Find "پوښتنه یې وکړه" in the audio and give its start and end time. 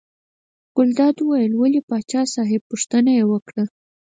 2.69-3.63